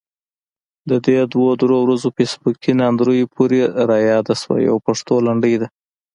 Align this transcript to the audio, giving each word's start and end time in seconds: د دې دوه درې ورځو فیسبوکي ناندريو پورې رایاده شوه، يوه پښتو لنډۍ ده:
د 0.89 0.91
دې 1.05 1.19
دوه 1.33 1.51
درې 1.61 1.77
ورځو 1.83 2.09
فیسبوکي 2.17 2.71
ناندريو 2.81 3.31
پورې 3.35 3.59
رایاده 3.89 4.33
شوه، 4.41 4.57
يوه 4.67 4.79
پښتو 4.87 5.13
لنډۍ 5.25 5.55
ده: 5.61 5.67